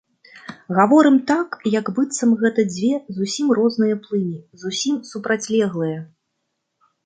Гаворым 0.77 1.17
так, 1.31 1.49
як 1.79 1.91
быццам 1.97 2.33
гэта 2.41 2.65
дзве 2.73 2.91
зусім 3.19 3.53
розныя 3.61 4.01
плыні, 4.09 4.41
зусім 4.65 4.99
супрацьлеглыя. 5.15 5.99